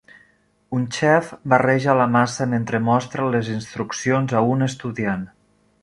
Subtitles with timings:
[0.77, 5.29] Un xef barreja la massa mentre mostra les instruccions a un estudiant.